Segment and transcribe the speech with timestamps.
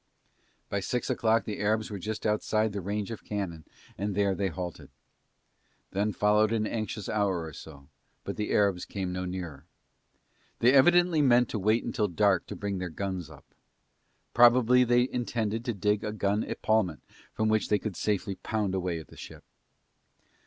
[0.67, 3.65] By six o'clock the Arabs were just outside the range of cannon
[3.99, 4.89] and there they halted.
[5.91, 7.87] Then followed an anxious hour or so,
[8.23, 9.67] but the Arabs came no nearer.
[10.57, 13.45] They evidently meant to wait till dark to bring their guns up.
[14.33, 18.97] Probably they intended to dig a gun epaulment from which they could safely pound away
[18.97, 19.43] at the ship.